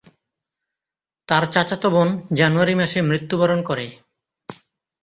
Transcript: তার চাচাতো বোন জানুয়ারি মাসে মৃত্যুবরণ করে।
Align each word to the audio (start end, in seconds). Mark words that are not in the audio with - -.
তার 1.29 1.43
চাচাতো 1.53 1.87
বোন 1.93 2.09
জানুয়ারি 2.39 2.73
মাসে 2.75 2.99
মৃত্যুবরণ 3.01 3.59
করে। 3.63 3.85